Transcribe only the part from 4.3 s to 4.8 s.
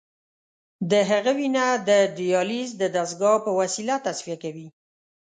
کوي.